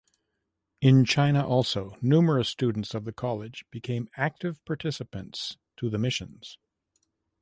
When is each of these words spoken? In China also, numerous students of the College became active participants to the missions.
In 0.81 1.05
China 1.05 1.45
also, 1.47 1.95
numerous 2.01 2.49
students 2.49 2.95
of 2.95 3.05
the 3.05 3.13
College 3.13 3.65
became 3.69 4.09
active 4.17 4.57
participants 4.65 5.57
to 5.77 5.91
the 5.91 5.99
missions. 5.99 6.57